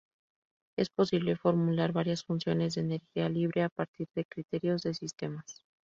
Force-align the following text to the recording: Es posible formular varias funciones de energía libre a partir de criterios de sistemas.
Es 0.77 0.89
posible 0.89 1.35
formular 1.35 1.91
varias 1.93 2.23
funciones 2.23 2.73
de 2.73 2.81
energía 2.81 3.29
libre 3.29 3.61
a 3.61 3.69
partir 3.69 4.07
de 4.15 4.25
criterios 4.25 4.81
de 4.81 4.95
sistemas. 4.95 5.63